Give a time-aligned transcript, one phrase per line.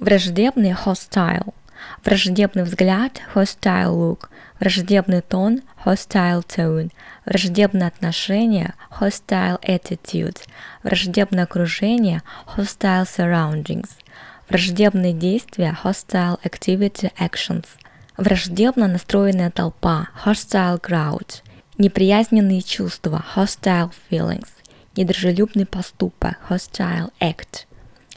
[0.00, 1.52] Враждебный hostile.
[2.02, 4.30] Враждебный взгляд hostile look.
[4.58, 6.90] Враждебный тон hostile tone.
[7.26, 10.38] Враждебное отношение hostile attitude.
[10.82, 12.22] Враждебное окружение
[12.56, 13.90] hostile surroundings.
[14.48, 17.66] Враждебные действия hostile activity actions.
[18.16, 21.42] Враждебно настроенная толпа hostile crowd.
[21.76, 24.48] Неприязненные чувства hostile feelings.
[24.96, 27.66] Недружелюбный поступок hostile act.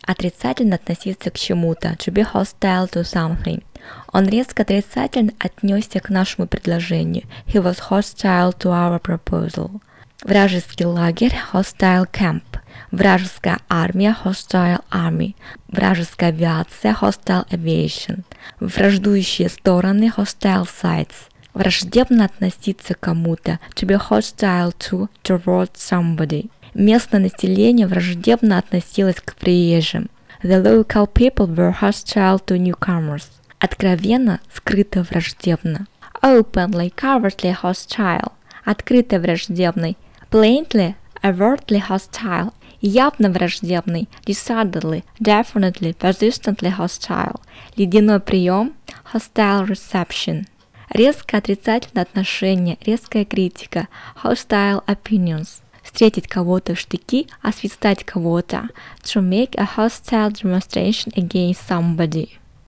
[0.06, 3.64] Отрицательно относиться к чему-то to be hostile to something.
[4.12, 7.24] Он резко отрицательно отнесся к нашему предложению.
[7.48, 9.82] He was hostile to our proposal.
[10.24, 12.44] Вражеский лагерь hostile camp.
[12.92, 15.36] Вражеская армия hostile army.
[15.68, 18.24] Вражеская авиация hostile aviation.
[18.60, 21.16] Враждующие стороны hostile sides.
[21.54, 26.50] Враждебно относиться к кому-то to be hostile to towards somebody.
[26.74, 30.10] Местное население враждебно относилось к приезжим.
[30.42, 33.26] The local people were hostile to newcomers.
[33.60, 35.86] Откровенно, скрыто враждебно.
[36.24, 38.32] Openly, covertly hostile.
[38.66, 39.98] Открыто враждебный.
[40.32, 42.52] Plainly, overtly hostile.
[42.82, 44.10] Явно враждебный.
[44.26, 47.40] Decidedly, definitely, persistently hostile.
[47.78, 48.74] Ледяной прием.
[49.14, 50.48] Hostile reception.
[50.90, 53.88] Резко отрицательное отношение, резкая критика.
[54.24, 58.70] Hostile opinions встретить кого-то в штыки, освистать кого-то,
[59.04, 62.30] to make a hostile demonstration against somebody.